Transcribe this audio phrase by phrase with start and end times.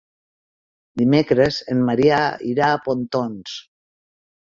[1.01, 2.21] Dimecres en Maria
[2.53, 3.55] irà a Pontons.